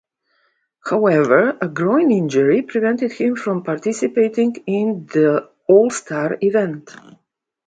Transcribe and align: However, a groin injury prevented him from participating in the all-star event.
However, 0.83 1.59
a 1.61 1.67
groin 1.67 2.09
injury 2.09 2.63
prevented 2.63 3.11
him 3.11 3.35
from 3.35 3.61
participating 3.61 4.55
in 4.65 5.05
the 5.05 5.47
all-star 5.67 6.39
event. 6.41 6.89